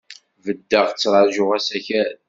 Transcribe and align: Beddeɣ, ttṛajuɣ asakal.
Beddeɣ, 0.45 0.85
ttṛajuɣ 0.89 1.49
asakal. 1.57 2.13